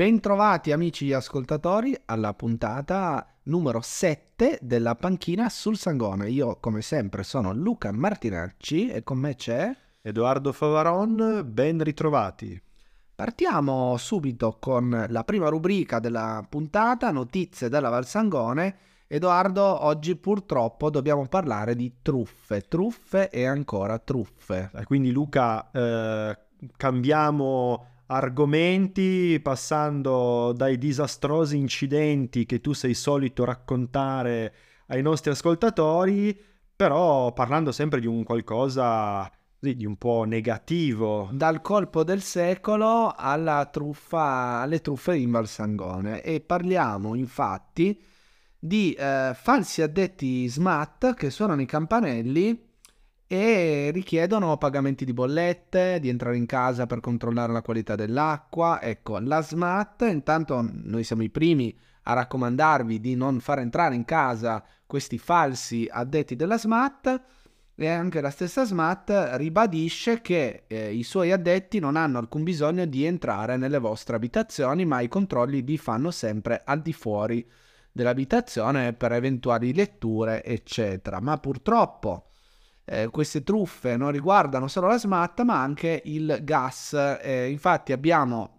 [0.00, 6.30] Bentrovati amici ascoltatori alla puntata numero 7 della panchina sul Sangone.
[6.30, 12.58] Io come sempre sono Luca Martinacci e con me c'è Edoardo Favaron, ben ritrovati.
[13.14, 18.76] Partiamo subito con la prima rubrica della puntata, notizie della Val Sangone.
[19.06, 24.70] Edoardo, oggi purtroppo dobbiamo parlare di truffe, truffe e ancora truffe.
[24.76, 26.38] Eh, quindi Luca, eh,
[26.78, 34.54] cambiamo argomenti passando dai disastrosi incidenti che tu sei solito raccontare
[34.88, 36.38] ai nostri ascoltatori,
[36.74, 41.28] però parlando sempre di un qualcosa di un po' negativo.
[41.32, 48.02] Dal colpo del secolo alla truffa, alle truffe in Valsangone e parliamo infatti
[48.58, 52.69] di eh, falsi addetti SMAT che suonano i campanelli
[53.32, 58.82] e richiedono pagamenti di bollette, di entrare in casa per controllare la qualità dell'acqua.
[58.82, 61.72] Ecco, la SMAT, intanto noi siamo i primi
[62.04, 67.22] a raccomandarvi di non far entrare in casa questi falsi addetti della SMAT
[67.76, 72.84] e anche la stessa SMAT ribadisce che eh, i suoi addetti non hanno alcun bisogno
[72.84, 77.48] di entrare nelle vostre abitazioni, ma i controlli li fanno sempre al di fuori
[77.92, 81.20] dell'abitazione per eventuali letture, eccetera.
[81.20, 82.24] Ma purtroppo
[82.92, 86.92] eh, queste truffe non riguardano solo la SMAT, ma anche il gas.
[87.22, 88.56] Eh, infatti abbiamo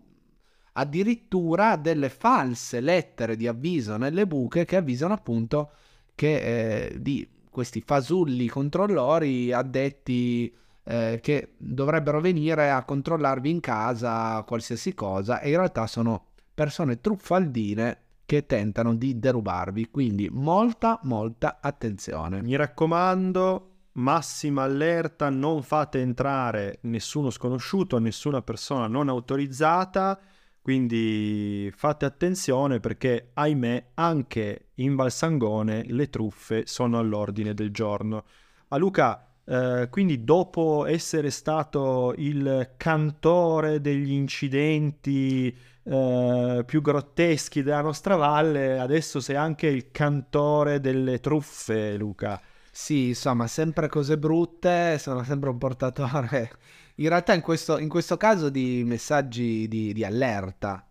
[0.74, 5.72] addirittura delle false lettere di avviso nelle buche che avvisano appunto
[6.16, 14.42] che eh, di questi fasulli controllori addetti eh, che dovrebbero venire a controllarvi in casa
[14.44, 21.58] qualsiasi cosa e in realtà sono persone truffaldine che tentano di derubarvi, quindi molta molta
[21.60, 22.42] attenzione.
[22.42, 30.20] Mi raccomando, massima allerta, non fate entrare nessuno sconosciuto, nessuna persona non autorizzata
[30.62, 38.26] quindi fate attenzione perché, ahimè, anche in Valsangone le truffe sono all'ordine del giorno.
[38.68, 45.48] A Luca, eh, quindi dopo essere stato il cantore degli incidenti
[45.84, 52.40] eh, più grotteschi della nostra valle, adesso sei anche il cantore delle truffe, Luca.
[52.72, 56.52] Sì, insomma, sempre cose brutte, sono sempre un portatore
[57.02, 60.86] in realtà in questo, in questo caso di messaggi di, di allerta.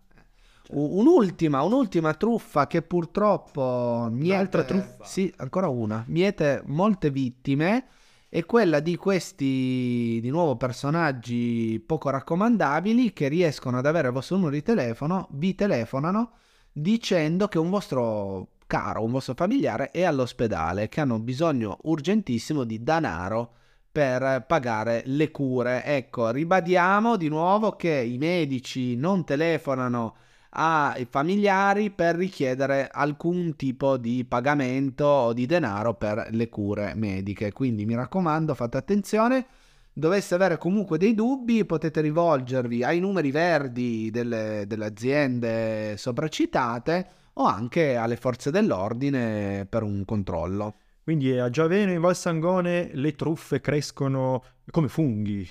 [0.73, 5.03] Un'ultima, un'ultima truffa che purtroppo miete, Un'altra truffa?
[5.03, 6.03] Sì, ancora una.
[6.07, 7.87] Miete molte vittime
[8.29, 14.37] è quella di questi, di nuovo, personaggi poco raccomandabili che riescono ad avere il vostro
[14.37, 16.31] numero di telefono, vi telefonano
[16.71, 22.81] dicendo che un vostro caro, un vostro familiare è all'ospedale, che hanno bisogno urgentissimo di
[22.81, 23.51] denaro
[23.91, 25.83] per pagare le cure.
[25.83, 30.15] Ecco, ribadiamo di nuovo che i medici non telefonano
[30.51, 37.51] ai familiari per richiedere alcun tipo di pagamento o di denaro per le cure mediche.
[37.51, 39.47] Quindi mi raccomando, fate attenzione.
[39.91, 47.45] Doveste avere comunque dei dubbi, potete rivolgervi ai numeri verdi delle, delle aziende sopracitate o
[47.45, 50.75] anche alle forze dell'ordine per un controllo.
[51.03, 55.49] Quindi a Giaveno in Val Sangone le truffe crescono come funghi.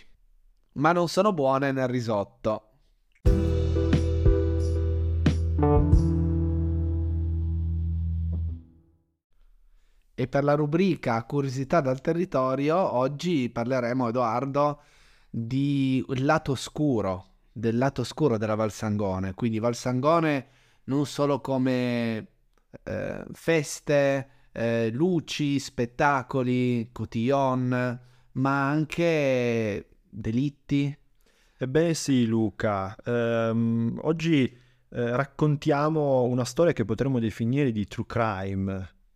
[0.75, 2.67] Ma non sono buone nel risotto.
[10.15, 14.83] E per la rubrica Curiosità dal territorio, oggi parleremo, Edoardo,
[15.29, 19.35] di lato scuro, del lato scuro della Val Sangone.
[19.35, 22.27] Quindi Val Sangone non solo come
[22.85, 28.01] eh, feste, eh, luci, spettacoli, cotillon,
[28.33, 30.97] ma anche delitti.
[31.57, 32.97] Ebbene sì, Luca.
[33.05, 34.57] Ehm, oggi eh,
[34.89, 38.73] raccontiamo una storia che potremmo definire di true crime,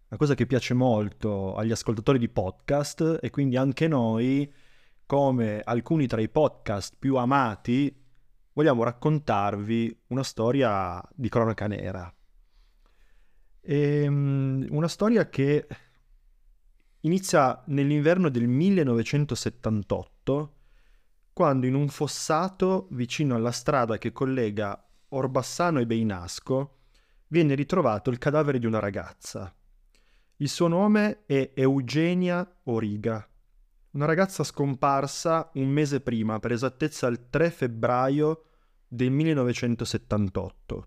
[0.08, 4.52] una cosa che piace molto agli ascoltatori di podcast e quindi anche noi,
[5.06, 8.03] come alcuni tra i podcast più amati,
[8.54, 12.10] vogliamo raccontarvi una storia di cronaca nera.
[13.60, 15.66] E, um, una storia che
[17.00, 20.52] inizia nell'inverno del 1978,
[21.32, 24.78] quando in un fossato vicino alla strada che collega
[25.08, 26.78] Orbassano e Beinasco
[27.28, 29.54] viene ritrovato il cadavere di una ragazza.
[30.36, 33.28] Il suo nome è Eugenia Origa,
[33.94, 38.44] una ragazza scomparsa un mese prima, per esattezza il 3 febbraio
[38.88, 40.86] del 1978.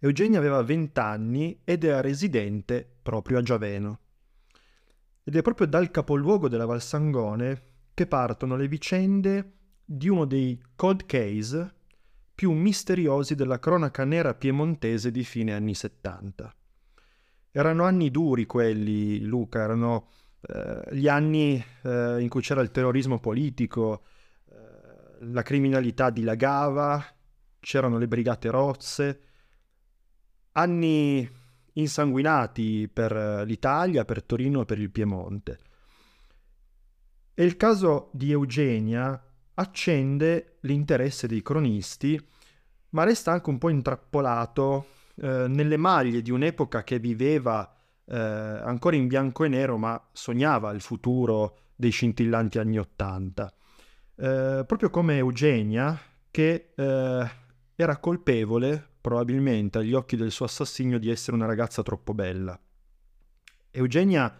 [0.00, 4.00] Eugenia aveva 20 anni ed era residente proprio a Giaveno.
[5.22, 7.62] Ed è proprio dal capoluogo della Valsangone
[7.94, 9.52] che partono le vicende
[9.84, 11.74] di uno dei cold case
[12.34, 16.52] più misteriosi della cronaca nera piemontese di fine anni 70.
[17.52, 20.08] Erano anni duri quelli, Luca, erano
[20.46, 24.04] eh, gli anni eh, in cui c'era il terrorismo politico,
[24.50, 27.04] eh, la criminalità dilagava,
[27.60, 29.20] c'erano le brigate rozze,
[30.52, 31.28] anni
[31.72, 35.58] insanguinati per l'Italia, per Torino e per il Piemonte.
[37.34, 39.20] E il caso di Eugenia
[39.54, 42.20] accende l'interesse dei cronisti,
[42.90, 44.86] ma resta anche un po' intrappolato
[45.16, 47.72] eh, nelle maglie di un'epoca che viveva
[48.06, 53.52] eh, ancora in bianco e nero, ma sognava il futuro dei scintillanti anni Ottanta.
[54.16, 55.98] Eh, proprio come Eugenia,
[56.30, 57.30] che eh,
[57.74, 62.58] era colpevole, probabilmente agli occhi del suo assassino, di essere una ragazza troppo bella.
[63.70, 64.32] Eugenia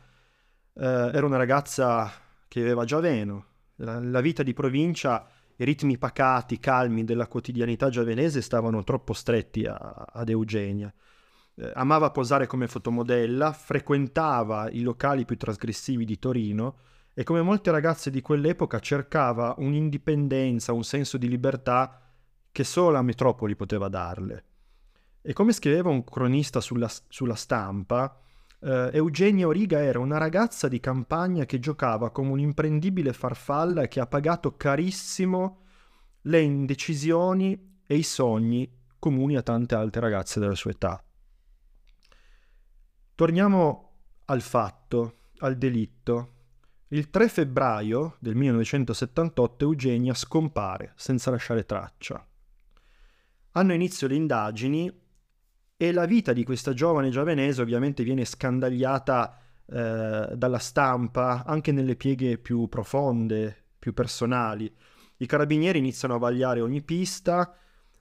[0.74, 2.10] eh, era una ragazza
[2.48, 3.46] che aveva già Veno.
[3.76, 5.26] La, la vita di provincia,
[5.56, 10.92] i ritmi pacati, calmi della quotidianità giavenese stavano troppo stretti a, ad Eugenia.
[11.56, 16.76] Eh, amava posare come fotomodella, frequentava i locali più trasgressivi di Torino
[17.14, 22.00] e come molte ragazze di quell'epoca cercava un'indipendenza, un senso di libertà
[22.50, 24.44] che solo la metropoli poteva darle.
[25.22, 28.18] E come scriveva un cronista sulla, sulla stampa,
[28.64, 34.06] Uh, Eugenia Origa era una ragazza di campagna che giocava come un'imprendibile farfalla che ha
[34.06, 35.58] pagato carissimo
[36.22, 38.66] le indecisioni e i sogni
[38.98, 41.03] comuni a tante altre ragazze della sua età.
[43.16, 43.90] Torniamo
[44.24, 46.32] al fatto, al delitto.
[46.88, 52.26] Il 3 febbraio del 1978 Eugenia scompare senza lasciare traccia.
[53.52, 54.92] Hanno inizio le indagini
[55.76, 61.94] e la vita di questa giovane giavenese ovviamente viene scandagliata eh, dalla stampa anche nelle
[61.94, 64.72] pieghe più profonde, più personali.
[65.18, 67.56] I carabinieri iniziano a vagliare ogni pista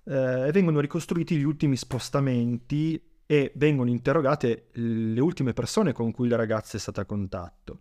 [0.06, 6.28] eh, e vengono ricostruiti gli ultimi spostamenti e vengono interrogate le ultime persone con cui
[6.28, 7.80] la ragazza è stata a contatto.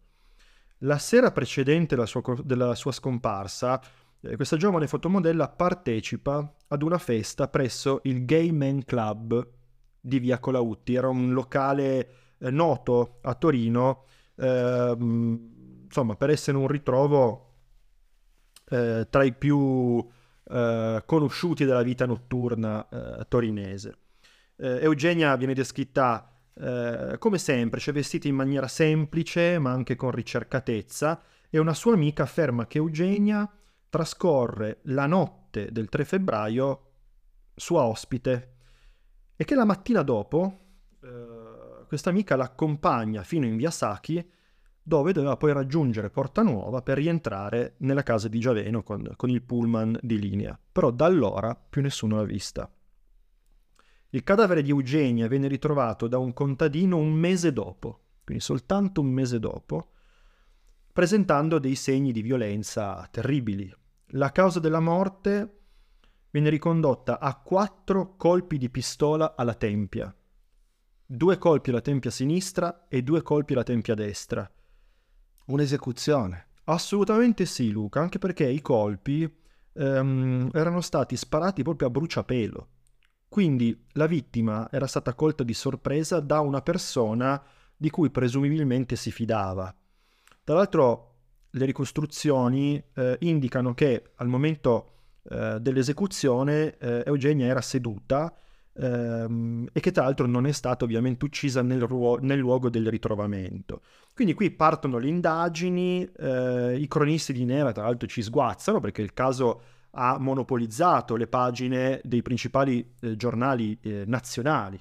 [0.78, 3.78] La sera precedente la sua, della sua scomparsa,
[4.22, 9.46] eh, questa giovane fotomodella partecipa ad una festa presso il Gay Men Club
[10.00, 12.08] di Via Colautti, era un locale
[12.38, 14.04] eh, noto a Torino,
[14.36, 14.96] eh,
[15.84, 17.56] insomma per essere un ritrovo
[18.70, 20.02] eh, tra i più
[20.44, 23.96] eh, conosciuti della vita notturna eh, torinese.
[24.56, 26.26] Eh, Eugenia viene descritta
[27.18, 32.24] come sempre, cioè vestita in maniera semplice ma anche con ricercatezza e una sua amica
[32.24, 33.50] afferma che Eugenia
[33.88, 36.90] trascorre la notte del 3 febbraio
[37.54, 38.54] sua ospite
[39.36, 40.60] e che la mattina dopo
[41.02, 44.26] eh, questa amica l'accompagna fino in via Sacchi
[44.82, 49.42] dove doveva poi raggiungere Porta Nuova per rientrare nella casa di Giaveno con, con il
[49.42, 50.58] pullman di linea.
[50.72, 52.68] Però da allora più nessuno l'ha vista.
[54.14, 59.06] Il cadavere di Eugenia venne ritrovato da un contadino un mese dopo, quindi soltanto un
[59.06, 59.92] mese dopo,
[60.92, 63.74] presentando dei segni di violenza terribili.
[64.08, 65.60] La causa della morte
[66.28, 70.14] viene ricondotta a quattro colpi di pistola alla tempia.
[71.06, 74.46] Due colpi alla tempia sinistra e due colpi alla tempia destra.
[75.46, 76.48] Un'esecuzione.
[76.64, 79.26] Assolutamente sì, Luca, anche perché i colpi
[79.72, 82.68] ehm, erano stati sparati proprio a bruciapelo.
[83.32, 87.42] Quindi la vittima era stata colta di sorpresa da una persona
[87.74, 89.74] di cui presumibilmente si fidava.
[90.44, 91.14] Tra l'altro
[91.48, 94.90] le ricostruzioni eh, indicano che al momento
[95.30, 98.36] eh, dell'esecuzione eh, Eugenia era seduta
[98.74, 102.86] ehm, e che tra l'altro non è stata ovviamente uccisa nel, ruo- nel luogo del
[102.90, 103.80] ritrovamento.
[104.14, 109.00] Quindi qui partono le indagini, eh, i cronisti di Nera tra l'altro ci sguazzano perché
[109.00, 109.62] il caso
[109.94, 114.80] ha monopolizzato le pagine dei principali eh, giornali eh, nazionali.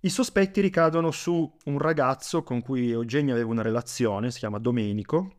[0.00, 5.32] I sospetti ricadono su un ragazzo con cui Eugenia aveva una relazione, si chiama Domenico,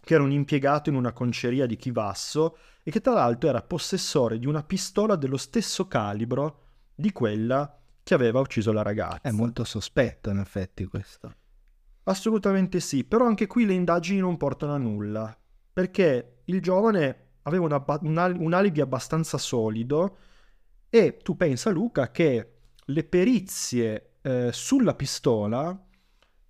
[0.00, 4.38] che era un impiegato in una conceria di Chivasso e che tra l'altro era possessore
[4.38, 6.60] di una pistola dello stesso calibro
[6.94, 9.22] di quella che aveva ucciso la ragazza.
[9.22, 11.34] È molto sospetto in effetti questo.
[12.04, 15.36] Assolutamente sì, però anche qui le indagini non portano a nulla,
[15.72, 20.16] perché il giovane aveva una, un, un alibi abbastanza solido
[20.88, 22.50] e tu pensa Luca che
[22.84, 25.78] le perizie eh, sulla pistola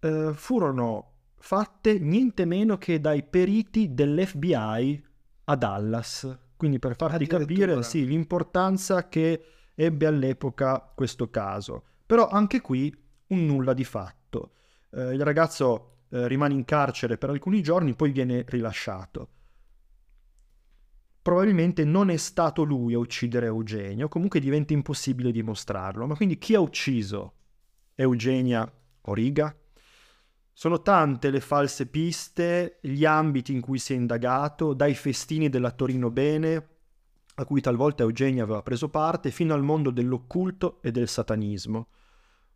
[0.01, 5.05] eh, furono fatte niente meno che dai periti dell'FBI
[5.45, 6.39] a Dallas.
[6.57, 11.85] Quindi per farti capire sì, l'importanza che ebbe all'epoca questo caso.
[12.07, 12.95] Però anche qui
[13.29, 14.53] un nulla di fatto.
[14.91, 19.29] Eh, il ragazzo eh, rimane in carcere per alcuni giorni, poi viene rilasciato.
[21.27, 26.07] Probabilmente non è stato lui a uccidere Eugenio, comunque diventa impossibile dimostrarlo.
[26.07, 27.33] Ma quindi chi ha ucciso
[27.97, 29.53] Eugenia Origa?
[30.53, 35.73] Sono tante le false piste, gli ambiti in cui si è indagato, dai festini della
[35.73, 36.69] Torino Bene,
[37.35, 41.89] a cui talvolta Eugenia aveva preso parte, fino al mondo dell'occulto e del satanismo.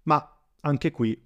[0.04, 1.20] Ma anche qui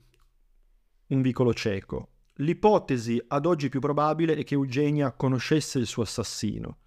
[1.09, 2.09] un vicolo cieco.
[2.37, 6.79] L'ipotesi ad oggi più probabile è che Eugenia conoscesse il suo assassino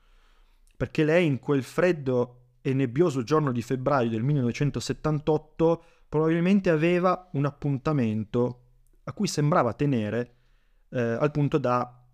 [0.77, 7.45] perché lei in quel freddo e nebbioso giorno di febbraio del 1978 probabilmente aveva un
[7.45, 8.61] appuntamento
[9.05, 10.35] a cui sembrava tenere
[10.89, 12.05] eh, al punto da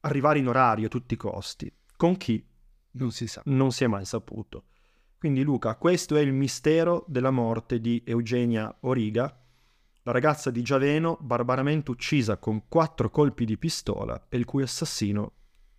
[0.00, 1.72] arrivare in orario a tutti i costi.
[1.96, 2.44] Con chi?
[2.92, 3.42] Non si sa.
[3.46, 4.64] Non si è mai saputo.
[5.18, 9.40] Quindi Luca, questo è il mistero della morte di Eugenia Origa,
[10.02, 15.32] la ragazza di Giaveno barbaramente uccisa con quattro colpi di pistola e il cui assassino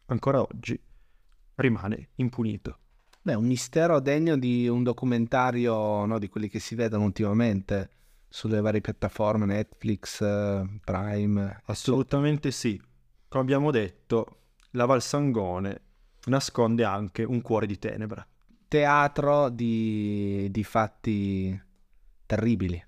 [0.05, 0.81] ancora oggi
[1.55, 2.77] rimane impunito.
[3.21, 7.89] Beh, un mistero degno di un documentario no, di quelli che si vedono ultimamente
[8.27, 10.19] sulle varie piattaforme, Netflix,
[10.83, 11.61] Prime.
[11.65, 12.81] Assolutamente sì.
[13.29, 14.39] Come abbiamo detto,
[14.71, 15.81] la Valsangone
[16.25, 18.27] nasconde anche un cuore di tenebra.
[18.67, 21.61] Teatro di, di fatti
[22.25, 22.83] terribili.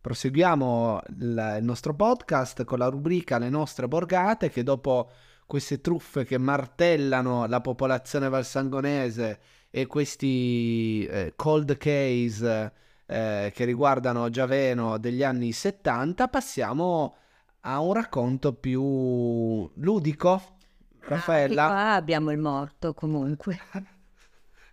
[0.00, 5.10] Proseguiamo il, nostro podcast con la rubrica Le nostre borgate che dopo
[5.44, 12.72] queste truffe che martellano la popolazione valsangonese e questi eh, cold case
[13.04, 17.16] eh, che riguardano Giaveno degli anni 70, passiamo
[17.60, 20.56] a un racconto più ludico.
[21.00, 21.68] Raffaella?
[21.68, 23.58] Ah, abbiamo il morto comunque.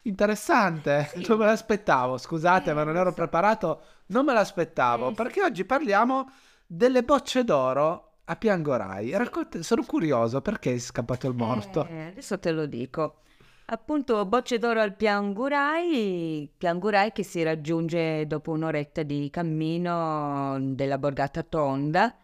[0.07, 1.25] Interessante, sì.
[1.27, 5.45] non me l'aspettavo, scusate, eh, ma non ero preparato, non me l'aspettavo, eh, perché sì.
[5.45, 6.31] oggi parliamo
[6.65, 9.07] delle bocce d'oro a Piangorai.
[9.07, 9.17] Sì.
[9.17, 11.85] Racconte, sono curioso, perché è scappato il morto?
[11.89, 13.19] Eh, adesso te lo dico.
[13.65, 21.43] Appunto, bocce d'oro al Piangurai, Piangurai che si raggiunge dopo un'oretta di cammino della borgata
[21.43, 22.15] Tonda.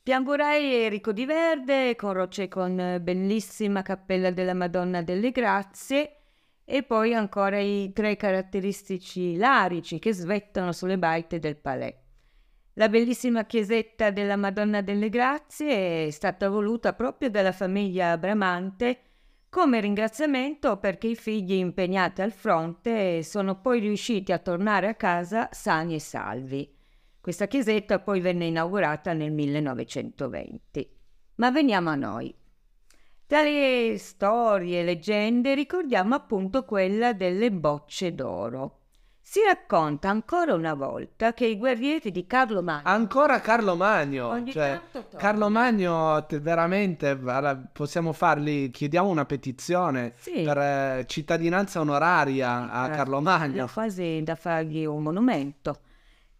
[0.00, 6.18] Piangurai è ricco di verde, con rocce con bellissima cappella della Madonna delle Grazie
[6.64, 11.94] e poi ancora i tre caratteristici larici che svettano sulle baite del palais.
[12.74, 19.00] La bellissima chiesetta della Madonna delle Grazie è stata voluta proprio dalla famiglia Bramante
[19.54, 25.48] come ringraziamento perché i figli impegnati al fronte sono poi riusciti a tornare a casa
[25.52, 26.68] sani e salvi.
[27.20, 30.90] Questa chiesetta poi venne inaugurata nel 1920.
[31.36, 32.34] Ma veniamo a noi.
[33.26, 38.80] Tra le storie e leggende ricordiamo appunto quella delle bocce d'oro.
[39.26, 42.82] Si racconta ancora una volta che i guerrieri di Carlo Magno.
[42.84, 44.28] Ancora Carlo Magno!
[44.28, 47.18] Ogni cioè, tanto Carlo Magno, veramente
[47.72, 48.70] possiamo fargli.
[48.70, 50.42] Chiediamo una petizione Sì.
[50.42, 53.70] per eh, cittadinanza onoraria a Eh, Carlo È Magno.
[53.72, 55.78] quasi da fargli un monumento.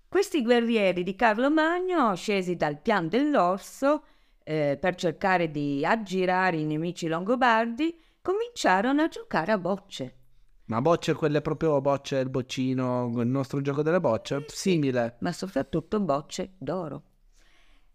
[0.06, 4.04] Questi guerrieri di Carlo Magno, scesi dal pian dell'orso
[4.44, 10.18] eh, per cercare di aggirare i nemici longobardi, cominciarono a giocare a bocce.
[10.66, 15.16] Ma bocce, quelle proprio bocce, il boccino, il nostro gioco delle bocce, simile.
[15.20, 17.02] ma soprattutto bocce d'oro.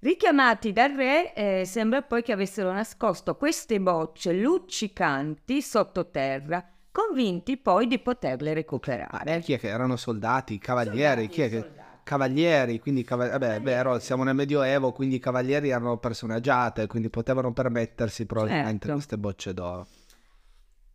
[0.02, 7.88] Richiamati dal re, eh, sembra poi che avessero nascosto queste bocce luccicanti sottoterra, convinti poi
[7.88, 9.40] di poterle recuperare.
[9.40, 11.28] Chi è che erano soldati, cavalieri?
[11.28, 11.79] chi è che...
[12.10, 16.88] Cavalieri, quindi cava- vabbè, è vero, siamo nel Medioevo, quindi i cavalieri erano persone agiate,
[16.88, 18.94] quindi potevano permettersi probabilmente Certo.
[18.94, 19.86] queste bocce d'oro.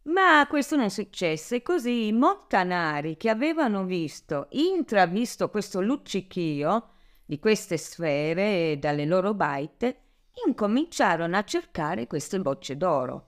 [0.07, 6.89] Ma questo non successe, così i montanari che avevano visto, intravisto questo luccichio
[7.25, 9.99] di queste sfere dalle loro baite,
[10.45, 13.27] incominciarono a cercare queste bocce d'oro,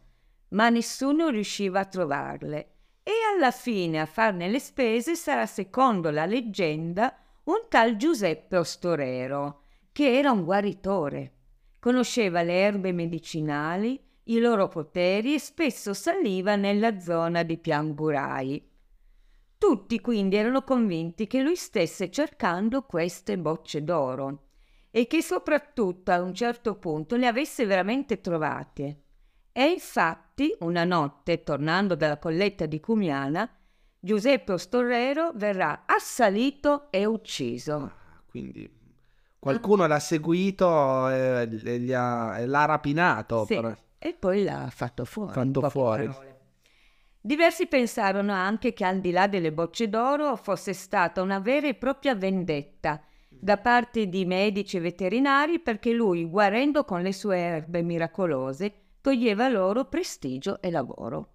[0.49, 2.71] ma nessuno riusciva a trovarle.
[3.05, 7.17] E alla fine a farne le spese sarà, secondo la leggenda,
[7.47, 9.63] un tal Giuseppe Ostorero,
[9.93, 11.33] che era un guaritore.
[11.79, 18.71] Conosceva le erbe medicinali, i loro poteri e spesso saliva nella zona di Piangurai.
[19.59, 24.49] Tutti quindi erano convinti che lui stesse cercando queste bocce d'oro
[24.91, 29.03] e che soprattutto a un certo punto le avesse veramente trovate.
[29.53, 33.49] E infatti, una notte, tornando dalla colletta di Cumiana,
[34.07, 37.75] Giuseppe Ostorero verrà assalito e ucciso.
[37.75, 37.93] Ah,
[38.25, 38.71] Quindi
[39.37, 43.45] qualcuno l'ha seguito e, e ha- l'ha rapinato.
[43.47, 45.33] Sì, per- e poi l'ha fatto fuori.
[45.33, 46.09] Fatto fuori.
[47.21, 51.75] Diversi pensarono anche che al di là delle bocce d'oro fosse stata una vera e
[51.75, 57.83] propria vendetta da parte di medici e veterinari perché lui, guarendo con le sue erbe
[57.83, 61.31] miracolose, toglieva loro prestigio e lavoro.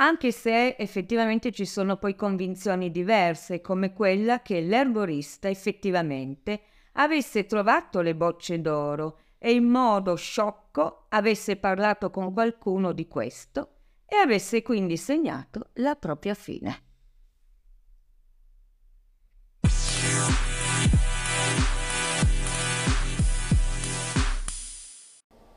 [0.00, 6.60] Anche se effettivamente ci sono poi convinzioni diverse, come quella che l'erborista effettivamente
[6.92, 13.70] avesse trovato le bocce d'oro e in modo sciocco avesse parlato con qualcuno di questo
[14.06, 16.82] e avesse quindi segnato la propria fine.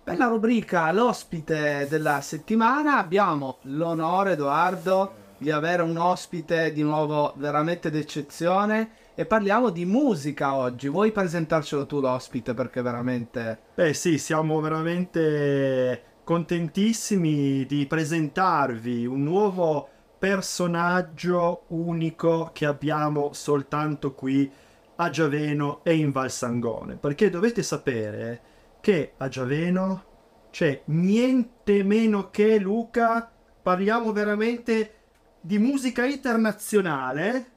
[0.04, 2.98] Bella rubrica, l'ospite della settimana.
[2.98, 10.56] Abbiamo l'onore, Edoardo, di avere un ospite di nuovo veramente d'eccezione e parliamo di musica
[10.56, 10.90] oggi.
[10.90, 13.60] Vuoi presentarcelo tu l'ospite perché veramente...
[13.76, 24.52] Beh sì, siamo veramente contentissimi di presentarvi un nuovo personaggio unico che abbiamo soltanto qui
[24.96, 28.42] a Giaveno e in Valsangone, perché dovete sapere
[28.82, 30.04] che a Giaveno
[30.50, 34.96] c'è niente meno che Luca, parliamo veramente
[35.40, 37.50] di musica internazionale.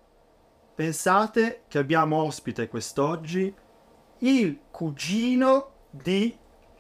[0.75, 3.53] Pensate che abbiamo ospite quest'oggi
[4.19, 6.37] il cugino di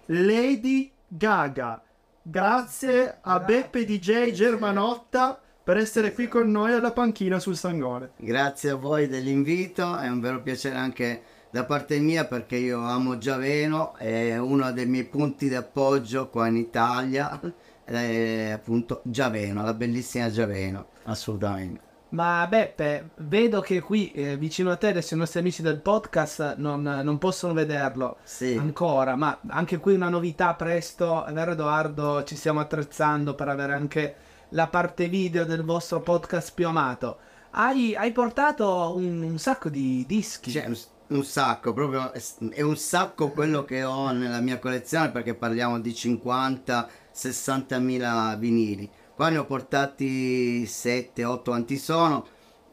[0.06, 1.82] Lady Gaga.
[2.22, 8.12] Grazie a Beppe DJ Germanotta per essere qui con noi alla panchina sul Sangone.
[8.16, 11.22] Grazie a voi dell'invito, è un vero piacere anche
[11.54, 16.48] da parte mia perché io amo Giaveno, è uno dei miei punti di appoggio qua
[16.48, 17.40] in Italia,
[17.84, 21.80] è appunto Giaveno, la bellissima Giaveno, assolutamente.
[22.08, 26.56] Ma Beppe, vedo che qui eh, vicino a te adesso i nostri amici del podcast
[26.56, 28.56] non, non possono vederlo Sì.
[28.58, 32.24] ancora, ma anche qui una novità presto, è vero Edoardo?
[32.24, 34.14] Ci stiamo attrezzando per avere anche
[34.48, 37.18] la parte video del vostro podcast più amato.
[37.50, 40.50] Hai, hai portato un, un sacco di dischi.
[40.50, 40.66] C'è
[41.08, 42.12] un, sacco, proprio
[42.50, 48.90] è un sacco quello che ho nella mia collezione perché parliamo di 50-60 mila vinili.
[49.14, 52.26] Qua ne ho portati 7-8 quanti sono,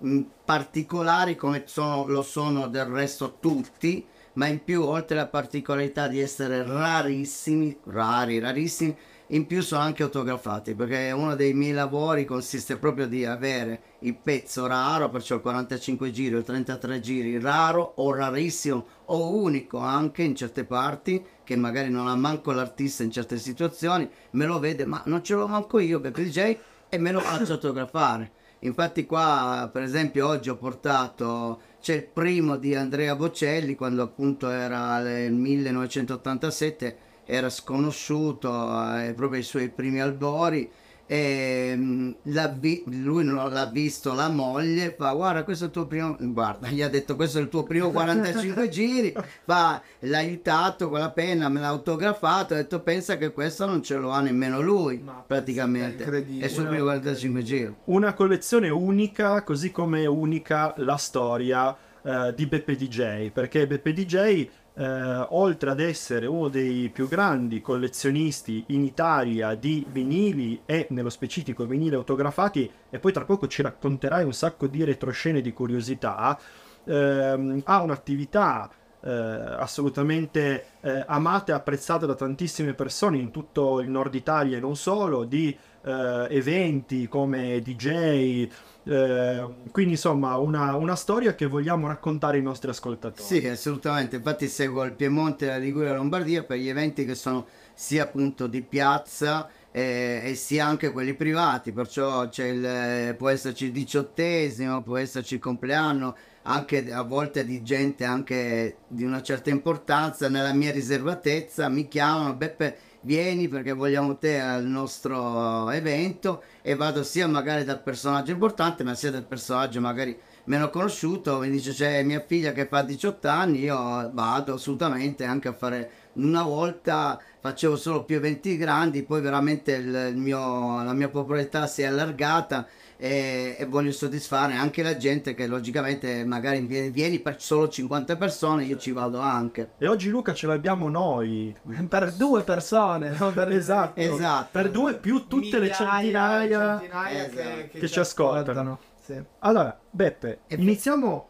[0.06, 6.08] mm, particolari come sono- lo sono del resto tutti, ma in più oltre alla particolarità
[6.08, 8.96] di essere rarissimi, rari, rarissimi,
[9.34, 14.16] in più sono anche autografati perché uno dei miei lavori consiste proprio di avere il
[14.16, 20.24] pezzo raro, perciò il 45 giri il 33 giri raro o rarissimo o unico anche
[20.24, 24.86] in certe parti che magari non ha manco l'artista in certe situazioni, me lo vede
[24.86, 26.58] ma non ce l'ho manco io Beppe DJ
[26.90, 28.32] e me lo faccio autografare.
[28.64, 34.50] Infatti qua per esempio oggi ho portato c'è il primo di Andrea Bocelli quando appunto
[34.50, 38.50] era nel 1987 era sconosciuto
[38.98, 40.70] eh, proprio ai suoi primi albori
[41.12, 45.74] e mm, l'ha vi- lui non l'ha visto la moglie fa guarda questo è il
[45.74, 49.14] tuo primo guarda gli ha detto questo è il tuo primo 45 giri.
[49.44, 53.84] Fa l'ha aiutato con la penna me l'ha autografato ha detto pensa che questo non
[53.84, 56.06] ce lo ha nemmeno lui Ma praticamente.
[56.06, 57.76] è il suo primo 45 giri.
[57.86, 63.94] Una collezione unica, così come è unica la storia eh, di Beppe DJ, perché Beppe
[63.94, 70.88] DJ, eh, oltre ad essere uno dei più grandi collezionisti in Italia di vinili e
[70.90, 75.54] nello specifico vinili autografati, e poi tra poco ci racconterai un sacco di retroscene di
[75.54, 76.40] curiosità,
[76.86, 78.70] ehm, ha un'attività
[79.04, 84.60] eh, assolutamente eh, amata e apprezzata da tantissime persone in tutto il nord Italia e
[84.60, 88.48] non solo, di eh, eventi come DJ.
[88.84, 93.24] Eh, quindi insomma una, una storia che vogliamo raccontare ai nostri ascoltatori.
[93.24, 94.16] Sì, assolutamente.
[94.16, 98.04] Infatti seguo il Piemonte, la Liguria e la Lombardia per gli eventi che sono sia
[98.04, 101.72] appunto di piazza eh, e sia anche quelli privati.
[101.72, 108.04] Perciò il, può esserci il diciottesimo, può esserci il compleanno, anche a volte di gente
[108.04, 110.28] anche di una certa importanza.
[110.28, 112.78] Nella mia riservatezza mi chiamano Beppe.
[113.04, 118.94] Vieni perché vogliamo te al nostro evento e vado sia magari dal personaggio importante ma
[118.94, 123.60] sia dal personaggio magari meno conosciuto, mi dice c'è mia figlia che fa 18 anni,
[123.62, 129.72] io vado assolutamente anche a fare una volta facevo solo più eventi grandi, poi veramente
[129.74, 132.68] il, mio, la mia popolarità si è allargata
[133.04, 138.16] e, e voglio soddisfare anche la gente che logicamente magari vieni, vieni per solo 50
[138.16, 139.72] persone, io ci vado anche.
[139.80, 141.56] E oggi Luca ce l'abbiamo noi.
[141.90, 144.00] Per due persone, per Esatto.
[144.00, 144.48] Esatto.
[144.52, 146.78] Per due più tutte le centinaia.
[146.78, 147.80] centinaia Esatto.
[147.80, 148.78] che ci ascoltano.
[149.04, 149.20] Sì.
[149.40, 151.28] Allora, Beppe, E- iniziamo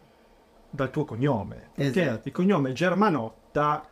[0.70, 1.70] dal tuo cognome.
[1.76, 2.28] Esatto.
[2.28, 3.88] il cognome Germanotta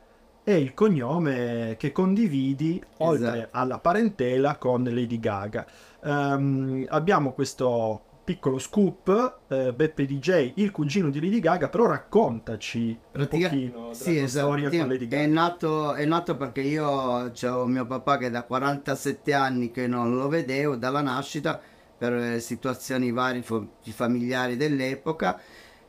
[0.50, 3.48] è il cognome che condividi oltre Esatto.
[3.52, 5.66] alla parentela con Lady Gaga.
[6.04, 12.88] Ehm, abbiamo questo piccolo scoop, eh, Beppe DJ, il cugino di Lady Gaga, però raccontaci
[12.90, 14.46] un Pratica- pochino sì, esatto.
[14.48, 15.28] storia con Lady È Gaga.
[15.28, 20.28] nato, è nato perché io ho mio papà che da 47 anni che non lo
[20.28, 21.60] vedevo dalla nascita
[21.98, 25.40] per eh, situazioni varie fo- familiari dell'epoca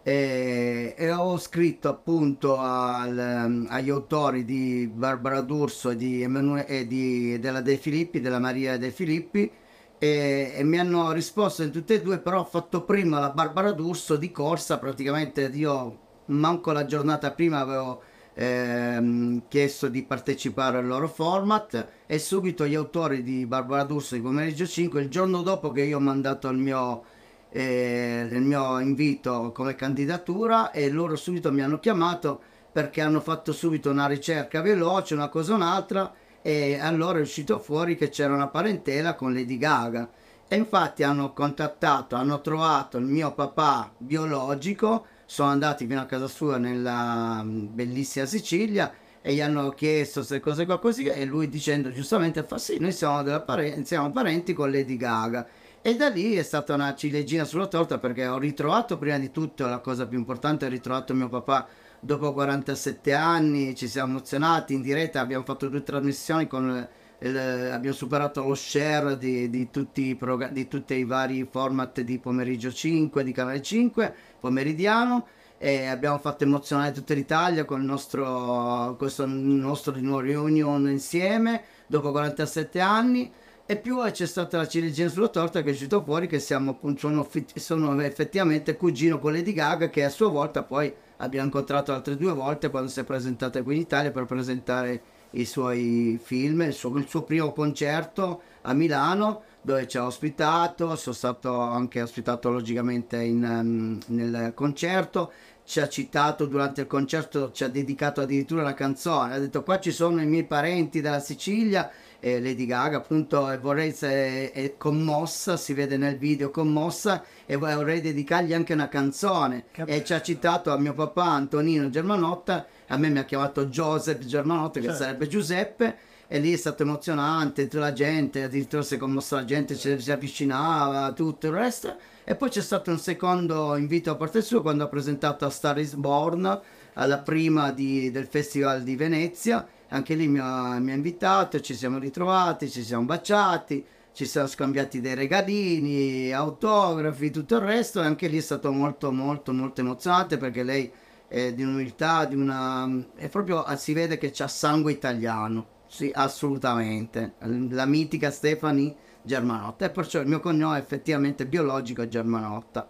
[0.03, 6.67] e, e ho scritto appunto al, ehm, agli autori di Barbara D'Urso e di, Emanuele,
[6.67, 9.51] e di- della De Filippi, della Maria De Filippi
[9.99, 13.73] e, e mi hanno risposto in tutte e due, però ho fatto prima la Barbara
[13.73, 18.01] D'Urso di corsa, praticamente io manco la giornata prima avevo
[18.35, 24.23] ehm, chiesto di partecipare al loro format e subito gli autori di Barbara D'Urso di
[24.23, 27.05] Pomeriggio 5, il giorno dopo che io ho mandato il mio,
[27.51, 32.41] eh, il mio invito come candidatura e loro subito mi hanno chiamato
[32.73, 37.59] perché hanno fatto subito una ricerca veloce, una cosa o un'altra e allora è uscito
[37.59, 40.09] fuori che c'era una parentela con Lady Gaga
[40.53, 46.27] e infatti hanno contattato, hanno trovato il mio papà biologico, sono andati fino a casa
[46.27, 51.49] sua nella mm, bellissima Sicilia e gli hanno chiesto se cose qua così e lui
[51.49, 55.47] dicendo giustamente fa sì, noi siamo, pare- siamo parenti con Lady Gaga.
[55.83, 59.67] E da lì è stata una ciliegina sulla torta perché ho ritrovato prima di tutto
[59.67, 61.67] la cosa più importante, ho ritrovato mio papà
[62.01, 66.87] dopo 47 anni, ci siamo emozionati in diretta, abbiamo fatto due trasmissioni con
[67.21, 67.37] il-
[67.73, 72.19] abbiamo superato lo share di, di tutti i progra- di tutti i vari format di
[72.19, 75.27] pomeriggio 5, di canale 5, pomeridiano
[75.59, 81.63] e abbiamo fatto emozionare tutta l'Italia con il nostro, questo nostro di nuovo reunion insieme
[81.87, 83.31] dopo 47 anni
[83.71, 87.29] e più c'è stata la ciliegina sulla torta che è uscito fuori che siamo sono,
[87.55, 92.33] sono effettivamente cugino con Lady Gaga che a sua volta poi abbiamo incontrato altre due
[92.33, 95.01] volte quando si è presentata qui in Italia per presentare
[95.35, 100.97] i suoi film, il suo, il suo primo concerto a Milano dove ci ha ospitato,
[100.97, 105.31] sono stato anche ospitato logicamente in, ehm, nel concerto,
[105.65, 109.79] ci ha citato durante il concerto, ci ha dedicato addirittura una canzone, ha detto qua
[109.79, 111.89] ci sono i miei parenti della Sicilia
[112.21, 118.01] e Lady Gaga appunto vorrei se è commossa, si vede nel video commossa e vorrei
[118.01, 123.09] dedicargli anche una canzone e ci ha citato a mio papà Antonino Germanotta, a me
[123.09, 125.03] mi ha chiamato Joseph Germanotta che Certo.
[125.03, 125.97] sarebbe Giuseppe
[126.29, 129.99] e lì è stato emozionante, tutta la gente, addirittura si è commossa la gente, ci
[130.01, 131.97] si avvicinava, tutto il resto.
[132.23, 135.81] E poi c'è stato un secondo invito a parte sua quando ha presentato a Star
[135.81, 136.61] is Born
[136.93, 139.67] alla prima di- del Festival di Venezia.
[139.91, 144.47] Anche lì mi ha, mi ha invitato, ci siamo ritrovati, ci siamo baciati, ci siamo
[144.47, 148.01] scambiati dei regalini, autografi, tutto il resto.
[148.03, 150.91] E anche lì è stato molto, molto, molto emozionante perché lei
[151.29, 152.89] è di un'umiltà, di una...
[153.17, 155.79] è proprio, si vede che c'ha sangue italiano.
[155.87, 157.35] Sì, assolutamente.
[157.71, 159.87] La mitica Stefani Germanotta.
[159.87, 162.89] E perciò il mio cognome è effettivamente biologico è Germanotta.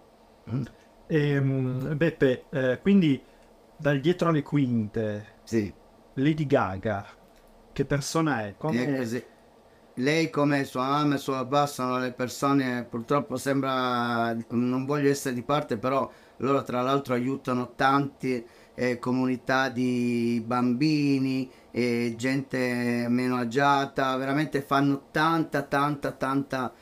[1.06, 3.20] Ehm, Beppe, eh, quindi
[3.76, 5.72] dal dietro alle quinte, Sì.
[6.14, 7.06] Lady Gaga,
[7.72, 8.54] che persona è?
[8.56, 8.78] Come-.
[9.94, 15.34] Lei come sua mamma e suo papà sono le persone, purtroppo sembra, non voglio essere
[15.34, 18.44] di parte, però loro tra l'altro aiutano tante
[18.74, 26.72] eh, comunità di bambini e gente meno agiata, veramente fanno tanta, tanta, tanta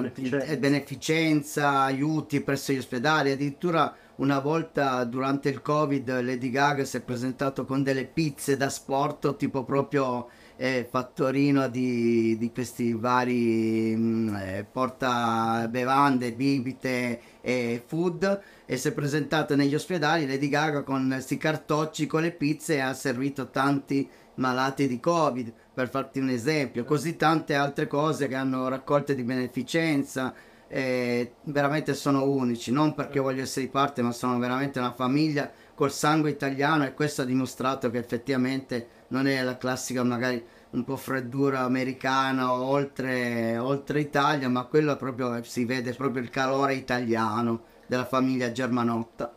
[0.00, 0.46] Beneficenza.
[0.46, 6.96] eh, beneficenza, aiuti presso gli ospedali, addirittura una volta durante il covid Lady Gaga si
[6.96, 13.94] è presentato con delle pizze da sport tipo proprio eh, fattorino di, di questi vari
[13.94, 20.82] mm, eh, porta bevande, bibite e food e si è presentata negli ospedali Lady Gaga
[20.82, 26.18] con questi cartocci con le pizze e ha servito tanti malati di covid per farti
[26.18, 30.34] un esempio così tante altre cose che hanno raccolte di beneficenza
[30.68, 35.50] eh, veramente sono unici, non perché voglio essere di parte, ma sono veramente una famiglia
[35.74, 40.84] col sangue italiano e questo ha dimostrato che effettivamente non è la classica magari un
[40.84, 46.30] po' freddura americana o oltre, oltre Italia, ma quello è proprio si vede proprio il
[46.30, 49.34] calore italiano della famiglia Germanotta.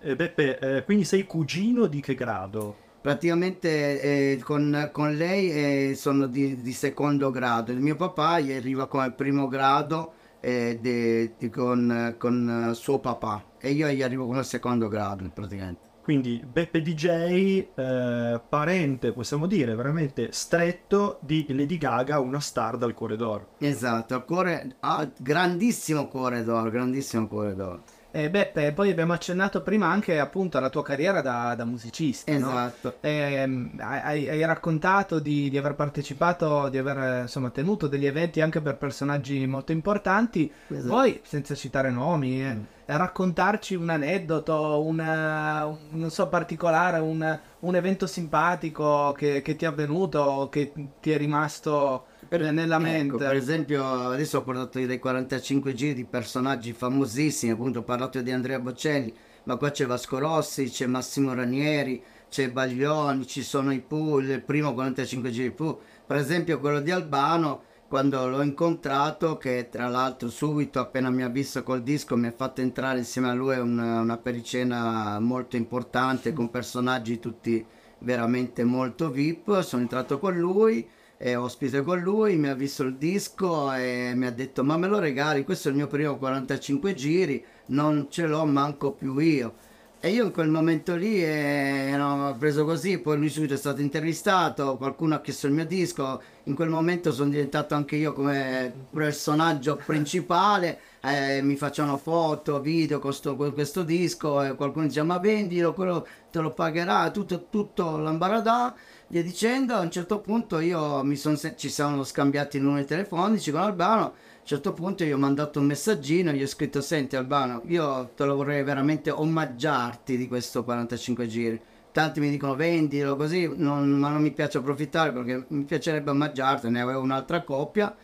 [0.00, 2.82] Eh, Beppe, eh, quindi sei cugino di che grado?
[3.00, 5.50] Praticamente eh, con, con lei
[5.90, 10.12] eh, sono di, di secondo grado, il mio papà gli arriva come primo grado
[10.44, 15.30] eh, de- di- con, con eh, suo papà e io gli arrivo come secondo grado
[15.32, 15.92] praticamente.
[16.02, 22.92] Quindi Beppe DJ, eh, parente, possiamo dire, veramente stretto di Lady Gaga, una star dal
[22.92, 23.48] cuore d'oro.
[23.58, 27.82] Esatto, il cuore, ah, grandissimo cuore d'oro, grandissimo cuore d'oro.
[28.16, 32.48] E Beppe, poi abbiamo accennato prima anche appunto alla tua carriera da, da musicista, no?
[32.48, 32.98] Esatto.
[33.00, 38.60] Ehm, hai, hai raccontato di, di aver partecipato, di aver insomma tenuto degli eventi anche
[38.60, 40.48] per personaggi molto importanti.
[40.68, 40.94] Esatto.
[40.94, 47.74] Poi, senza citare nomi, eh, raccontarci un aneddoto, una, un, non so, particolare, un, un
[47.74, 52.04] evento simpatico che, che ti è avvenuto, che ti è rimasto
[52.40, 53.14] nella mente.
[53.14, 58.20] Ecco, per esempio, adesso ho portato dei 45 giri di personaggi famosissimi, appunto ho parlato
[58.20, 63.72] di Andrea Bocelli, ma qua c'è Vasco Rossi, c'è Massimo Ranieri, c'è Baglioni, ci sono
[63.72, 65.80] i Pooh, il primo 45 giri Pooh.
[66.06, 71.28] Per esempio quello di Albano, quando l'ho incontrato, che tra l'altro subito appena mi ha
[71.28, 76.32] visto col disco mi ha fatto entrare insieme a lui una, una pericena molto importante
[76.32, 77.64] con personaggi tutti
[77.98, 80.86] veramente molto VIP, sono entrato con lui
[81.24, 84.88] è ospite con lui, mi ha visto il disco e mi ha detto ma me
[84.88, 89.54] lo regali, questo è il mio primo 45 giri, non ce l'ho manco più io.
[90.00, 93.80] E io in quel momento lì eh, ho preso così, poi lui subito è stato
[93.80, 98.70] intervistato, qualcuno ha chiesto il mio disco, in quel momento sono diventato anche io come
[98.90, 105.02] personaggio principale, eh, mi facciano foto, video con, sto, con questo disco, e qualcuno dice
[105.02, 108.74] ma vendilo, quello te lo pagherà, tutto, tutto l'ambaradà,
[109.14, 113.52] via dicendo, a un certo punto io mi son, ci siamo scambiati i numeri telefonici
[113.52, 117.14] con Albano, a un certo punto gli ho mandato un messaggino, gli ho scritto senti
[117.14, 121.60] Albano, io te lo vorrei veramente omaggiarti di questo 45 giri.
[121.92, 126.68] Tanti mi dicono vendilo così, non, ma non mi piace approfittare perché mi piacerebbe omaggiarti,
[126.68, 127.94] ne avevo un'altra coppia.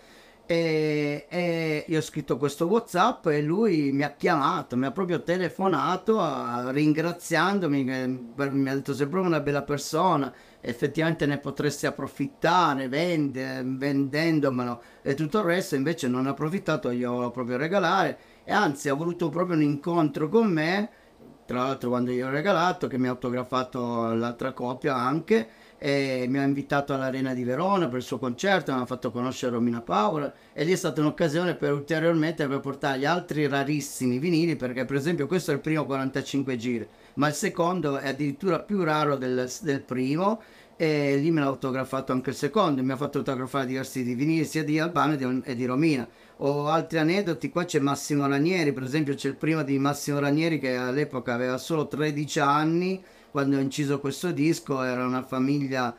[0.51, 5.23] E, e, io ho scritto questo whatsapp e lui mi ha chiamato, mi ha proprio
[5.23, 12.89] telefonato a, ringraziandomi, mi ha detto sei proprio una bella persona, effettivamente ne potresti approfittare
[12.89, 18.19] vende, vendendomelo e tutto il resto invece non ha approfittato io volevo proprio regalare.
[18.43, 20.91] E anzi ha voluto proprio un incontro con me
[21.47, 25.49] tra l'altro quando gli ho regalato che mi ha autografato l'altra coppia anche
[25.83, 29.53] e mi ha invitato all'Arena di Verona per il suo concerto, mi ha fatto conoscere
[29.53, 34.57] Romina Power e lì è stata un'occasione per ulteriormente per portare gli altri rarissimi vinili
[34.57, 38.85] perché per esempio questo è il primo 45 giri ma il secondo è addirittura più
[38.85, 40.43] raro del, del primo
[40.77, 44.47] e lì me l'ha autografato anche il secondo, mi ha fatto autografare diversi di vinili
[44.47, 46.09] sia di Albano di, e di Romina.
[46.39, 50.59] Ho altri aneddoti, qua c'è Massimo Ranieri, per esempio c'è il primo di Massimo Ranieri
[50.59, 55.95] che all'epoca aveva solo 13 anni quando ho inciso questo disco, era una famiglia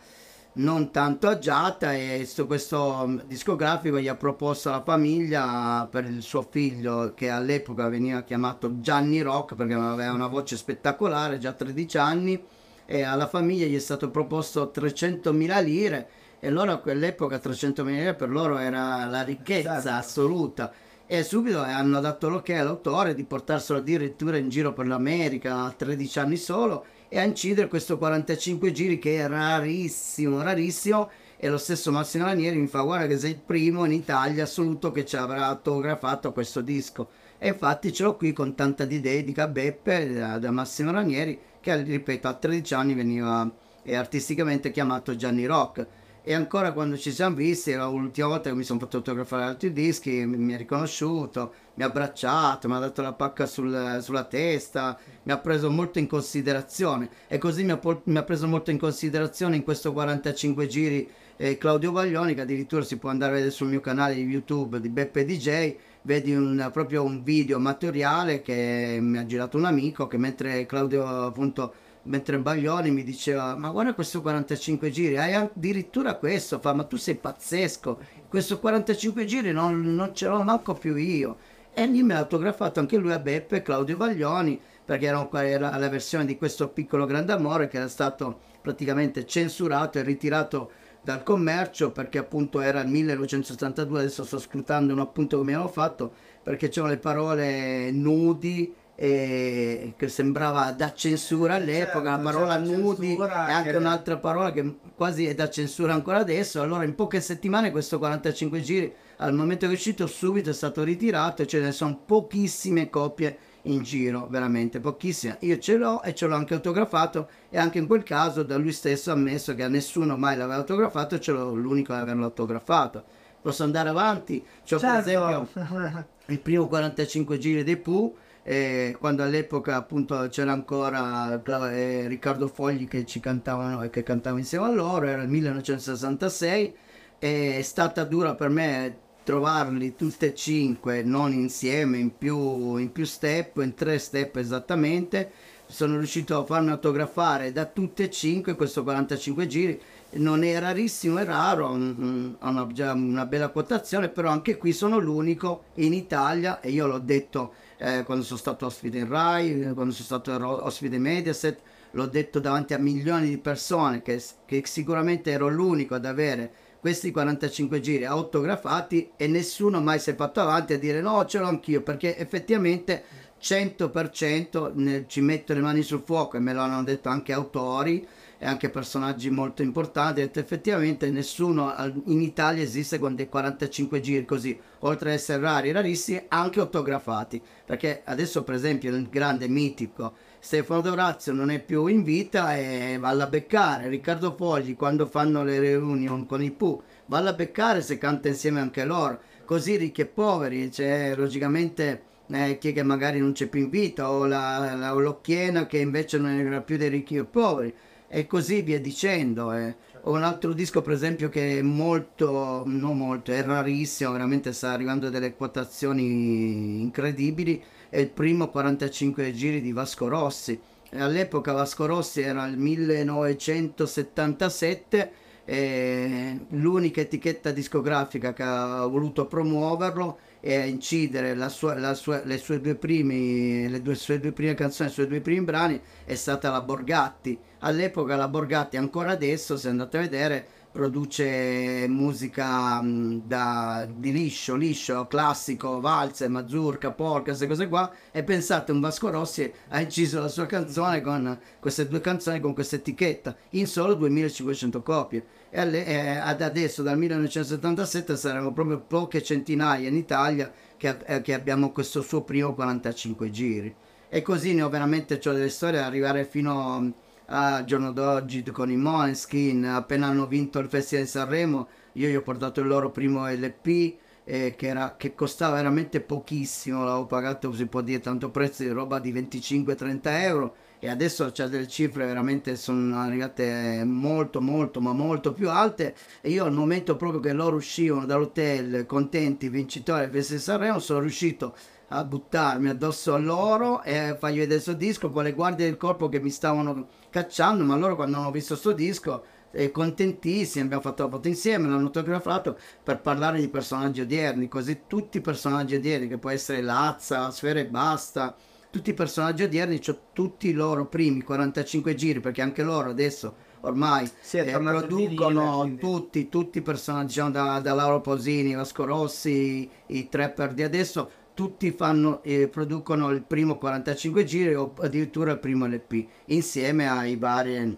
[0.54, 7.13] non tanto agiata e questo discografico gli ha proposto alla famiglia per il suo figlio
[7.15, 12.44] che all'epoca veniva chiamato Gianni Rock perché aveva una voce spettacolare, già 13 anni
[12.86, 16.10] e alla famiglia gli è stato proposto 300.000 lire
[16.41, 19.98] e loro a quell'epoca 300.000 lire per loro era la ricchezza esatto.
[19.98, 20.72] assoluta
[21.06, 26.20] e subito hanno dato l'ok all'autore di portarselo addirittura in giro per l'America a 13
[26.20, 31.10] anni solo e a incidere questo 45 giri che è rarissimo, rarissimo.
[31.36, 34.91] E lo stesso Massimo Ranieri mi fa guarda che sei il primo in Italia assoluto
[34.91, 37.10] che ci avrà autografato questo disco.
[37.38, 41.82] E infatti ce l'ho qui con tanta di dedica Beppe da, da Massimo Ranieri che
[41.82, 43.52] ripeto a 13 anni veniva
[43.84, 45.86] eh, artisticamente chiamato Gianni Rock
[46.24, 50.24] e ancora quando ci siamo visti l'ultima volta che mi sono fatto fotografare altri dischi
[50.26, 55.32] mi, ha riconosciuto mi ha abbracciato mi ha dato la pacca sul, sulla testa mi
[55.32, 57.10] ha preso molto in considerazione.
[57.28, 61.58] E così mi ha, mi ha preso molto in considerazione in questo 45 giri eh,
[61.58, 64.90] Claudio Baglioni che addirittura si può andare a vedere sul mio canale di YouTube di
[64.90, 70.18] Beppe DJ vedi un, proprio un video materiale che mi ha girato un amico che
[70.18, 76.60] mentre Claudio appunto mentre Baglioni mi diceva ma guarda questo 45 giri hai addirittura questo
[76.60, 78.00] fa ma tu sei pazzesco
[78.32, 81.36] questo 45 giri non, non ce l'ho manco più io.
[81.74, 85.90] E lì mi ha autografato anche lui a Beppe Claudio Baglioni perché era, era la
[85.90, 91.92] versione di questo piccolo grande amore che era stato praticamente censurato e ritirato dal commercio
[91.92, 96.94] perché appunto era il 1972, adesso sto scrutando un appunto mi avevo fatto perché c'erano
[96.94, 103.76] le parole nudi e che sembrava da censura all'epoca, certo, la parola nudi e anche
[103.76, 108.62] un'altra parola che quasi è da censura ancora adesso, allora in poche settimane questo 45
[108.62, 112.92] giri al momento che è uscito subito è stato ritirato e ce ne sono pochissime
[112.92, 115.38] copie in giro, veramente pochissime.
[115.40, 118.72] Io ce l'ho e ce l'ho anche autografato e anche in quel caso da lui
[118.72, 122.26] stesso ha ammesso che a nessuno mai l'aveva autografato e ce l'ho l'unico ad averlo
[122.26, 123.04] autografato.
[123.42, 124.44] Posso andare avanti?
[124.64, 124.88] C'ho certo.
[124.88, 132.08] per esempio il primo 45 giri dei Pooh eh, quando all'epoca appunto c'era ancora eh,
[132.08, 136.76] Riccardo Fogli che ci cantavano e che cantava insieme a loro, era il 1966
[137.20, 143.06] è stata dura per me trovarli tutti e cinque, non insieme, in più, in più
[143.06, 145.32] step, in tre step esattamente.
[145.68, 149.80] Sono riuscito a farmi autografare da tutte e cinque questo 45 giri.
[150.13, 155.00] Non è rarissimo, è raro, ha una, già una bella quotazione, però anche qui sono
[155.00, 159.93] l'unico in Italia e io l'ho detto eh, quando sono stato ospite in Rai, quando
[159.93, 165.32] sono stato ospite in Mediaset, l'ho detto davanti a milioni di persone che, che sicuramente
[165.32, 170.74] ero l'unico ad avere questi 45 giri autografati e nessuno mai si è fatto avanti
[170.74, 173.04] a dire no ce l'ho anch'io perché effettivamente
[173.41, 178.08] 100% ne, ci metto le mani sul fuoco e me lo hanno detto anche autori
[178.44, 181.72] e anche personaggi molto importanti detto, effettivamente nessuno
[182.06, 187.40] in Italia esiste con dei 45 giri così oltre ad essere rari rarissimi anche autografati
[187.64, 192.98] perché adesso per esempio il grande mitico Stefano Dorazio non è più in vita e
[193.00, 193.90] valla a beccare.
[193.90, 198.60] Riccardo Fogli quando fanno le reunion con i Pooh, valla a beccare se canta insieme
[198.60, 199.20] anche loro.
[199.46, 202.02] Così ricchi e poveri, c'è logicamente
[202.32, 206.18] eh, chi che magari non c'è più in vita o la, la, l'occhiena che invece
[206.18, 207.72] non era più dei ricchi e poveri
[208.12, 209.52] e così via dicendo.
[209.54, 209.76] Eh.
[210.04, 215.08] Un altro disco per esempio che è molto, non molto, è rarissimo, veramente sta arrivando
[215.08, 220.60] a delle quotazioni incredibili è il primo 45 giri di Vasco Rossi.
[220.93, 225.12] All'epoca Vasco Rossi era il 1977
[225.43, 232.38] e l'unica etichetta discografica che ha voluto promuoverlo e incidere la sua, la sua, le,
[232.38, 236.15] sue due primi, le due, sue due prime canzoni, i suoi due primi brani è
[236.15, 237.38] stata la Borgatti.
[237.63, 244.56] All'epoca la Borgatti, ancora adesso, se andate a vedere, produce musica mh, da, di liscio,
[244.56, 247.91] liscio, classico, valse, mazurka, polka, queste cose qua.
[248.12, 252.54] E pensate un Vasco Rossi ha inciso la sua canzone con queste due canzoni con
[252.54, 255.26] questa etichetta in solo 2500 copie.
[255.52, 261.21] E, alle, e ad adesso dal 1977 saranno proprio poche centinaia in Italia che, eh,
[261.21, 263.76] che abbiamo questo suo primo 45 giri.
[264.10, 268.70] E così ne ho veramente cioè, delle storie arrivare fino a al giorno d'oggi con
[268.70, 272.91] i Måneskin, appena hanno vinto il Festival di Sanremo, io gli ho portato il loro
[272.91, 278.32] primo LP eh, che, era, che, costava veramente pochissimo, l'avevo pagato, si può dire, tanto
[278.32, 284.41] prezzo di roba di 25-30 euro e adesso c'è delle cifre veramente sono arrivate molto
[284.41, 289.48] molto ma molto più alte e io al momento proprio che loro uscivano dall'hotel contenti
[289.48, 291.56] vincitori del Festival di Sanremo sono riuscito
[291.94, 295.78] a buttarmi addosso a loro e fargli vedere il suo disco con le guardie del
[295.78, 300.82] corpo che mi stavano cacciando, ma loro quando hanno visto questo disco eh, contentissimi, abbiamo
[300.82, 305.76] fatto la foto insieme, l'hanno autografato per parlare di personaggi odierni, così tutti i personaggi
[305.76, 308.36] odierni, che può essere Lazza, Sfera e Basta,
[308.70, 313.50] tutti i personaggi odierni, cioè tutti i loro primi 45 giri, perché anche loro adesso
[313.62, 319.70] ormai eh, producono vinile, tutti, tutti i personaggi, diciamo, da, da Lauro Posini, Vasco Rossi,
[319.88, 325.39] i trapper di adesso, tutti fanno, eh, producono il primo 45 giri o addirittura il
[325.39, 327.78] primo LP insieme ai vari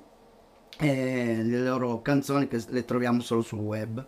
[0.80, 4.06] eh, le loro canzoni che le troviamo solo sul web.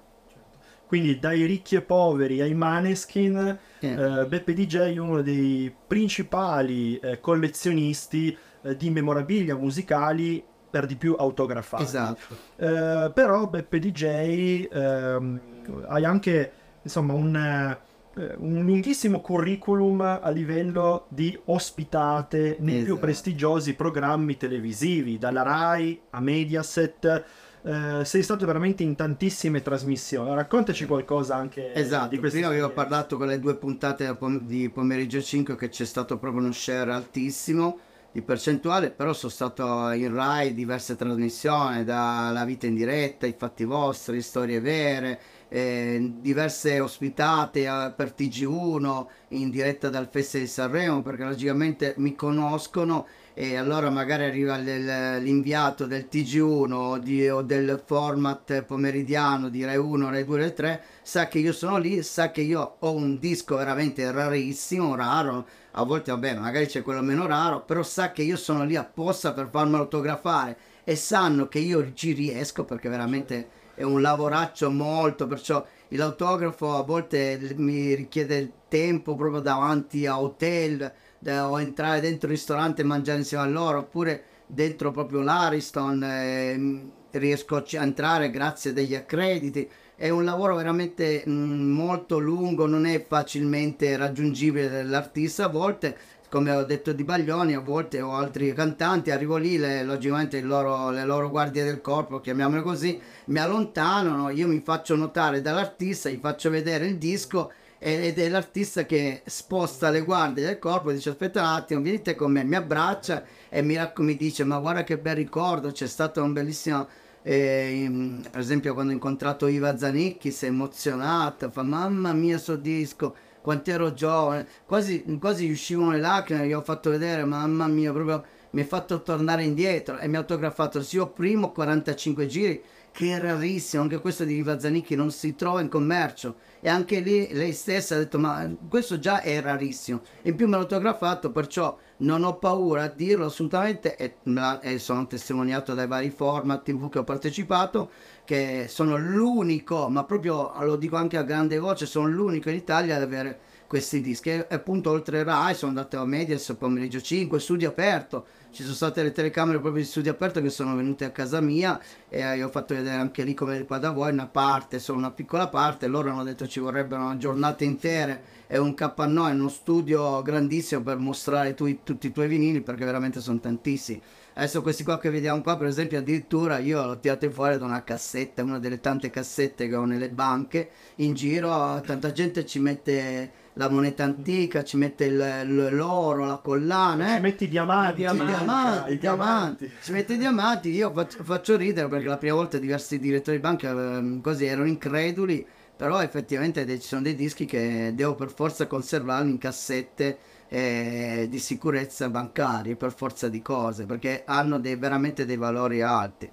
[0.88, 4.22] Quindi dai ricchi e poveri ai Maneskin yeah.
[4.22, 10.96] eh, Beppe DJ è uno dei principali eh, collezionisti eh, di memorabilia musicali per di
[10.96, 11.84] più autografati.
[11.84, 12.36] Esatto.
[12.58, 15.40] Eh, però Beppe DJ ehm,
[15.88, 16.52] hai anche
[16.84, 17.78] insomma un
[18.16, 22.86] un lunghissimo curriculum a livello di ospitate nei esatto.
[22.86, 27.24] più prestigiosi programmi televisivi, dalla RAI a Mediaset.
[27.62, 30.34] Eh, sei stato veramente in tantissime trasmissioni.
[30.34, 32.10] Raccontaci qualcosa anche esatto.
[32.10, 32.38] di questo.
[32.38, 36.54] Prima avevo parlato con le due puntate di pomeriggio 5 che c'è stato proprio uno
[36.54, 37.80] share altissimo
[38.16, 43.66] di percentuale, però sono stato in Rai diverse trasmissioni, dalla vita in diretta, i fatti
[43.66, 51.02] vostri, storie vere, eh, diverse ospitate eh, per TG1 in diretta dal Festival di Sanremo
[51.02, 53.06] perché logicamente mi conoscono
[53.38, 59.76] e allora magari arriva l'inviato del TG1 o, di, o, del format pomeridiano di Rai
[59.76, 63.20] 1, Rai 2, Rai 3 sa che io sono lì, sa che io ho un
[63.20, 68.24] disco veramente rarissimo, raro a volte vabbè magari c'è quello meno raro però sa che
[68.24, 73.50] io sono lì apposta per farmelo autografare e sanno che io ci riesco perché veramente
[73.76, 80.92] è un lavoraccio molto, perciò l'autografo a volte mi richiede tempo proprio davanti a hotel
[81.28, 86.92] o entrare dentro il ristorante e mangiare insieme a loro, oppure dentro proprio l'Ariston eh,
[87.12, 89.70] riesco a entrare grazie degli accrediti.
[89.96, 95.98] È un lavoro veramente mh, molto lungo, non è facilmente raggiungibile dall'artista a volte
[96.36, 100.90] come ho detto di Baglioni a volte o altri cantanti, arrivo lì, le, logicamente loro,
[100.90, 106.20] le loro guardie del corpo, chiamiamole così, mi allontanano, io mi faccio notare dall'artista, gli
[106.20, 111.42] faccio vedere il disco ed è l'artista che sposta le guardie del corpo dice aspetta
[111.42, 115.16] un attimo venite con me mi abbraccia e mi, mi dice ma guarda che bel
[115.16, 116.88] ricordo c'è stato un bellissimo
[117.22, 122.56] eh, per esempio quando ho incontrato Iva Zanicchi si è emozionata fa mamma mia sto
[122.56, 123.16] disco
[123.46, 128.26] quanto ero giovane quasi, quasi uscivano le lacrime gli ho fatto vedere mamma mia proprio
[128.50, 132.64] mi ha fatto tornare indietro e mi ha autografato il suo primo 45 giri
[132.96, 136.36] che è rarissimo, anche questo di Iva Zanicchi non si trova in commercio.
[136.62, 140.56] E anche lì lei stessa ha detto ma questo già è rarissimo, in più me
[140.56, 144.16] l'ho autografato perciò non ho paura a dirlo assolutamente e,
[144.62, 147.90] e sono testimoniato dai vari format tv che ho partecipato
[148.26, 152.96] che sono l'unico, ma proprio lo dico anche a grande voce, sono l'unico in Italia
[152.96, 154.30] ad avere questi dischi.
[154.30, 158.26] E appunto oltre Rai sono andato a Medias pomeriggio 5 studio aperto.
[158.52, 161.80] Ci sono state le telecamere proprio di studio aperto che sono venute a casa mia
[162.08, 165.12] e io ho fatto vedere anche lì come qua da voi una parte, solo una
[165.12, 170.82] piccola parte, loro hanno detto ci vorrebbero giornate intere e un capannone, uno studio grandissimo
[170.82, 174.02] per mostrare tu, tutti i tuoi vinili perché veramente sono tantissimi.
[174.38, 177.86] Adesso questi qua che vediamo qua, per esempio, addirittura io l'ho tirato fuori da una
[177.86, 183.32] cassetta, una delle tante cassette che ho nelle banche in giro, tanta gente ci mette
[183.54, 187.14] la moneta antica, ci mette il, l'oro, la collana.
[187.14, 187.16] Eh?
[187.16, 188.02] Ci metti i diamanti.
[188.02, 189.72] I diamanti, diamanti, i diamanti.
[189.82, 190.70] Ci mette i diamanti.
[190.70, 194.68] Io faccio, faccio, ridere perché la prima volta diversi direttori di banca eh, così erano
[194.68, 200.18] increduli, però effettivamente ci sono dei dischi che devo per forza conservarli in cassette
[200.48, 206.32] eh, di sicurezza bancarie, per forza di cose, perché hanno dei, veramente dei valori alti.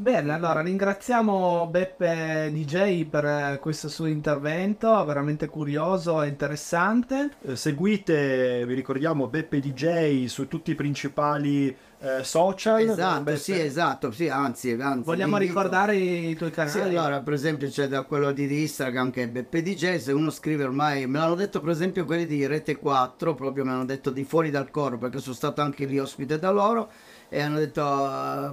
[0.00, 7.30] Bene, allora ringraziamo Beppe DJ per eh, questo suo intervento, veramente curioso e interessante.
[7.42, 12.78] Eh, seguite, vi ricordiamo, Beppe DJ su tutti i principali eh, social.
[12.78, 13.38] Esatto, Beppe...
[13.38, 16.78] sì, esatto, sì, anzi, anzi Vogliamo ricordare i tuoi canali?
[16.78, 20.30] Sì, allora, per esempio c'è da quello di Instagram che è Beppe DJ, se uno
[20.30, 24.10] scrive ormai, me l'hanno detto per esempio quelli di Rete 4, proprio mi hanno detto
[24.10, 26.88] di fuori dal coro, perché sono stato anche lì ospite da loro
[27.30, 27.82] e hanno detto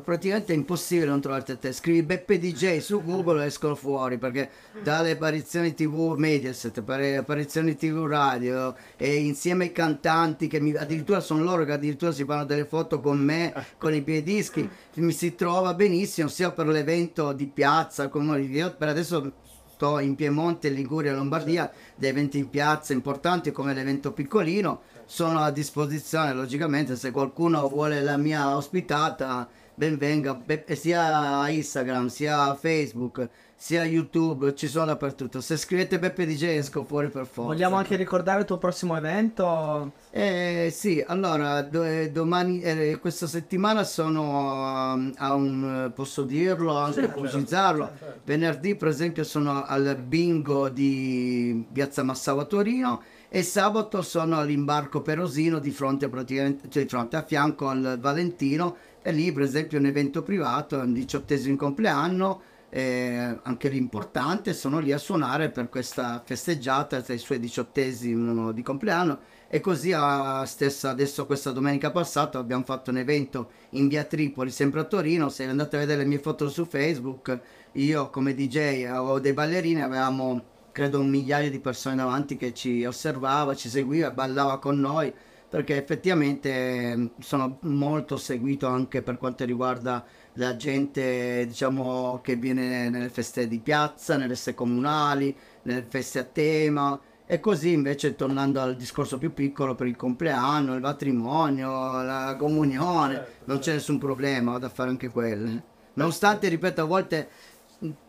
[0.03, 1.71] praticamente è impossibile non trovarti te.
[1.71, 4.49] Scrivi Beppe DJ su Google e escono fuori perché
[4.83, 11.43] dalle apparizioni tv Mediaset apparizioni tv radio e insieme ai cantanti che mi, addirittura sono
[11.43, 15.35] loro che addirittura si fanno delle foto con me con i miei dischi mi si
[15.35, 19.31] trova benissimo sia per l'evento di piazza come io per adesso
[19.75, 25.51] sto in Piemonte, Liguria Lombardia dei eventi in piazza importanti come l'evento piccolino sono a
[25.51, 30.41] disposizione logicamente se qualcuno vuole la mia ospitata ben venga
[30.73, 35.39] sia a Instagram sia a Facebook sia a YouTube ci sono dappertutto.
[35.41, 37.53] Se scrivete Beppe DJ esco fuori per forza.
[37.53, 39.93] Vogliamo anche ricordare il tuo prossimo evento?
[40.11, 46.77] Eh sì allora do, eh, domani eh, questa settimana sono um, a un posso dirlo
[46.77, 47.91] anche certo, pubblicizzarlo.
[47.97, 48.19] certo.
[48.25, 53.01] venerdì per esempio sono al bingo di Piazza Massavo a Torino
[53.35, 58.77] e sabato sono all'imbarco Perosino di fronte, praticamente, cioè di fronte a fianco al Valentino
[59.07, 64.91] e lì per esempio un evento privato, un diciottesimo compleanno, eh, anche l'importante, sono lì
[64.91, 69.19] a suonare per questa festeggiata dei suoi diciottesimi di compleanno.
[69.47, 74.49] E così a stessa, adesso questa domenica passata abbiamo fatto un evento in via Tripoli,
[74.49, 77.39] sempre a Torino, se andate a vedere le mie foto su Facebook,
[77.73, 82.83] io come DJ o dei ballerini avevamo credo un migliaio di persone davanti che ci
[82.85, 85.13] osservava, ci seguiva, ballava con noi,
[85.55, 90.03] perché effettivamente mm, sono molto seguito anche per quanto riguarda
[90.33, 96.23] la gente diciamo che viene nelle feste di piazza, nelle feste comunali, nelle feste a
[96.25, 96.99] tema.
[97.25, 103.25] E così invece tornando al discorso più piccolo per il compleanno, il matrimonio, la comunione,
[103.45, 105.63] non c'è nessun problema, vado a fare anche quelle.
[105.93, 107.29] Nonostante, ripeto, a volte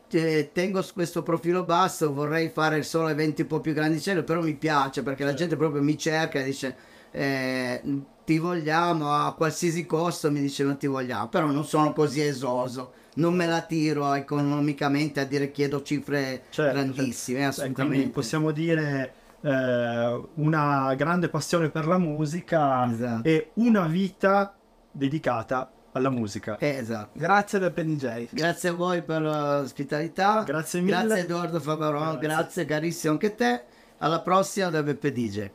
[0.08, 5.04] tengo questo profilo basso, vorrei fare solo eventi un po' più grandicelli, però mi piace
[5.04, 7.80] perché la gente proprio mi cerca e dice eh,
[8.26, 12.92] ti vogliamo a qualsiasi costo, mi dice non ti vogliamo, però non sono così esoso,
[13.14, 17.60] non me la tiro economicamente a dire chiedo cifre certo, grandissime, certo.
[17.60, 18.10] assolutamente.
[18.10, 23.26] possiamo dire eh, una grande passione per la musica esatto.
[23.26, 24.54] e una vita
[24.90, 26.58] dedicata alla musica.
[26.58, 27.18] Eh, esatto.
[27.18, 28.28] Grazie Beppe DJ.
[28.30, 30.42] Grazie a voi per l'ospitalità.
[30.42, 31.04] Grazie mille.
[31.04, 32.26] Grazie Edoardo Fabaron, grazie.
[32.28, 33.62] grazie carissimo anche te.
[33.98, 35.50] Alla prossima da Beppe DJ.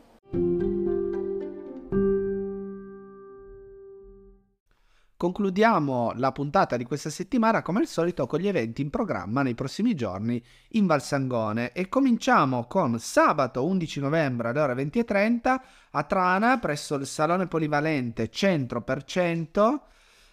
[5.22, 9.54] Concludiamo la puntata di questa settimana come al solito con gli eventi in programma nei
[9.54, 15.62] prossimi giorni in Valsangone e cominciamo con sabato 11 novembre alle ore 20.30
[15.92, 19.84] a Trana presso il Salone Polivalente Centro per Cento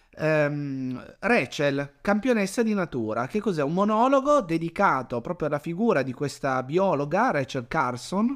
[0.09, 3.27] ehm, Rachel, campionessa di natura.
[3.27, 3.61] Che cos'è?
[3.61, 8.35] Un monologo dedicato proprio alla figura di questa biologa, Rachel Carson,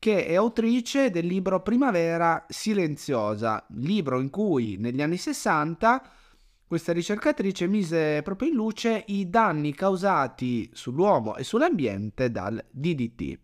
[0.00, 6.02] che è autrice del libro Primavera Silenziosa, libro in cui negli anni 60
[6.66, 13.38] questa ricercatrice mise proprio in luce i danni causati sull'uomo e sull'ambiente dal DDT.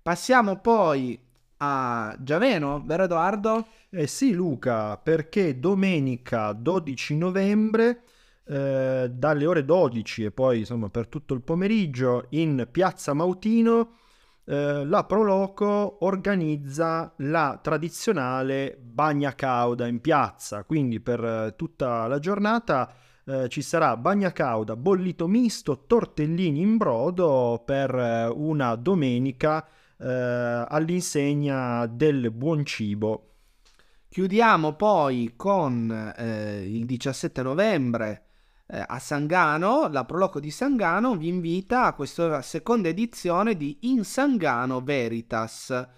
[0.00, 1.18] Passiamo poi
[1.56, 3.66] a Giaveno, vero Edoardo?
[3.90, 8.02] Eh sì Luca, perché domenica 12 novembre
[8.44, 14.02] eh, dalle ore 12 e poi insomma per tutto il pomeriggio in Piazza Mautino
[14.46, 22.18] eh, la Proloco organizza la tradizionale bagna cauda in piazza, quindi per eh, tutta la
[22.18, 22.92] giornata
[23.26, 29.66] eh, ci sarà bagna cauda, bollito misto, tortellini in brodo per eh, una domenica
[29.98, 33.30] eh, all'insegna del buon cibo.
[34.08, 38.22] Chiudiamo poi con eh, il 17 novembre
[38.66, 44.80] a Sangano, la Proloco di Sangano vi invita a questa seconda edizione di In Sangano
[44.80, 45.88] Veritas.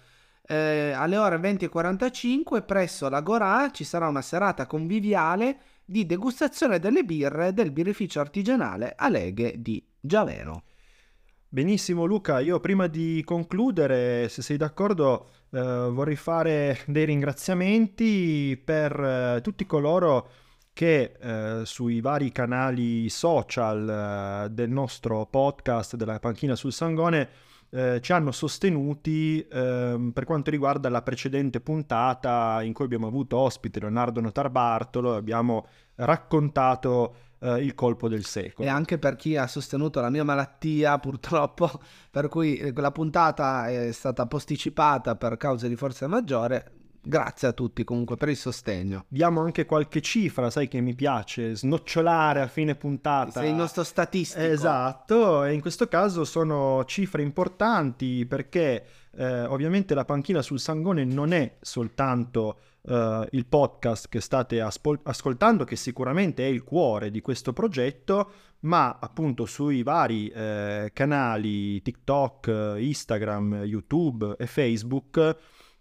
[0.49, 7.53] Eh, alle ore 20.45 presso l'Agorà ci sarà una serata conviviale di degustazione delle birre
[7.53, 10.63] del birrificio artigianale Aleghe di Giaveno.
[11.49, 18.99] Benissimo Luca, io prima di concludere, se sei d'accordo, eh, vorrei fare dei ringraziamenti per
[18.99, 20.46] eh, tutti coloro che
[20.81, 27.29] eh, sui vari canali social eh, del nostro podcast della panchina sul Sangone
[27.69, 33.37] eh, ci hanno sostenuti ehm, per quanto riguarda la precedente puntata in cui abbiamo avuto
[33.37, 38.67] ospite Leonardo Notarbartolo e abbiamo raccontato eh, il colpo del secolo.
[38.67, 41.69] E anche per chi ha sostenuto la mia malattia, purtroppo,
[42.09, 46.71] per cui quella puntata è stata posticipata per cause di forza maggiore,
[47.07, 49.05] Grazie a tutti comunque per il sostegno.
[49.07, 53.39] Diamo anche qualche cifra, sai che mi piace snocciolare a fine puntata.
[53.39, 54.43] Sei il nostro statistico.
[54.43, 58.85] Esatto, e in questo caso sono cifre importanti perché
[59.15, 64.99] eh, ovviamente la panchina sul Sangone non è soltanto eh, il podcast che state aspol-
[65.03, 68.31] ascoltando, che sicuramente è il cuore di questo progetto,
[68.61, 75.37] ma appunto sui vari eh, canali TikTok, Instagram, YouTube e Facebook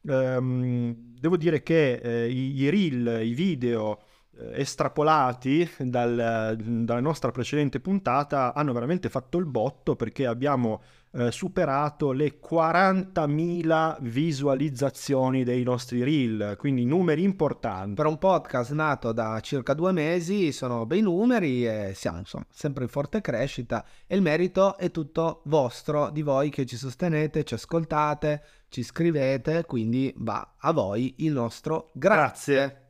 [0.06, 4.00] ehm, devo dire che eh, i, i, reel, i video
[4.38, 10.82] eh, estrapolati dal, dalla nostra precedente puntata hanno veramente fatto il botto perché abbiamo
[11.16, 17.94] eh, superato le 40.000 visualizzazioni dei nostri reel, quindi numeri importanti.
[17.94, 22.84] Per un podcast nato da circa due mesi sono bei numeri e siamo insomma, sempre
[22.84, 27.54] in forte crescita e il merito è tutto vostro, di voi che ci sostenete, ci
[27.54, 32.54] ascoltate, ci scrivete, quindi va a voi il nostro grazie.
[32.54, 32.84] grazie.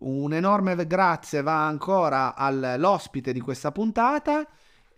[0.00, 4.46] Un enorme grazie va ancora all'ospite di questa puntata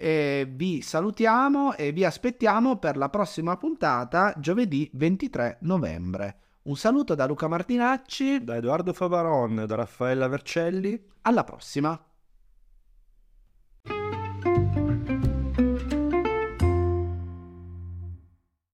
[0.02, 6.38] e vi salutiamo e vi aspettiamo per la prossima puntata giovedì 23 novembre.
[6.62, 11.00] Un saluto da Luca Martinacci, da Edoardo Favaron, da Raffaella Vercelli.
[11.22, 12.11] Alla prossima!